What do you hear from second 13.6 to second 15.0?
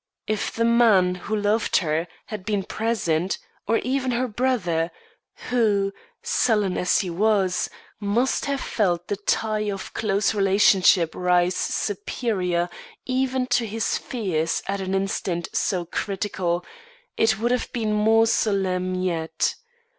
his fears at an